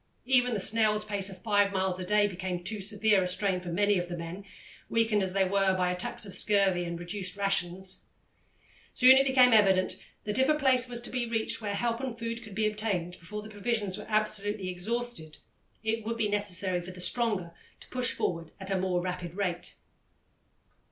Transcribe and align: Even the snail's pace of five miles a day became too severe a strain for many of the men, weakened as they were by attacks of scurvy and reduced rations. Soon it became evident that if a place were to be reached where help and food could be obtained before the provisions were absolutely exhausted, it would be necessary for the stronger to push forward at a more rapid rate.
Even 0.25 0.55
the 0.55 0.59
snail's 0.59 1.05
pace 1.05 1.29
of 1.29 1.43
five 1.43 1.71
miles 1.71 1.99
a 1.99 2.03
day 2.03 2.25
became 2.25 2.63
too 2.63 2.81
severe 2.81 3.21
a 3.21 3.27
strain 3.27 3.59
for 3.61 3.69
many 3.69 3.99
of 3.99 4.09
the 4.09 4.17
men, 4.17 4.43
weakened 4.89 5.21
as 5.21 5.33
they 5.33 5.45
were 5.45 5.77
by 5.77 5.91
attacks 5.91 6.25
of 6.25 6.33
scurvy 6.33 6.85
and 6.85 6.99
reduced 6.99 7.37
rations. 7.37 8.05
Soon 8.95 9.15
it 9.15 9.27
became 9.27 9.53
evident 9.53 9.97
that 10.23 10.39
if 10.39 10.49
a 10.49 10.55
place 10.57 10.89
were 10.89 10.95
to 10.95 11.09
be 11.11 11.29
reached 11.29 11.61
where 11.61 11.75
help 11.75 11.99
and 11.99 12.17
food 12.17 12.41
could 12.41 12.55
be 12.55 12.65
obtained 12.67 13.19
before 13.19 13.43
the 13.43 13.49
provisions 13.49 13.95
were 13.95 14.07
absolutely 14.09 14.69
exhausted, 14.69 15.37
it 15.83 16.03
would 16.03 16.17
be 16.17 16.27
necessary 16.27 16.81
for 16.81 16.89
the 16.89 16.99
stronger 16.99 17.51
to 17.79 17.87
push 17.89 18.11
forward 18.11 18.51
at 18.59 18.71
a 18.71 18.79
more 18.79 19.01
rapid 19.03 19.35
rate. 19.35 19.75